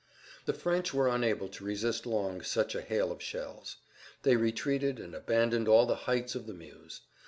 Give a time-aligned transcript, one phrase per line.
[0.47, 3.77] [Pg 43]The French were unable to resist long such a hail of shells.
[4.23, 7.01] They retreated and abandoned all the heights of the Meuse.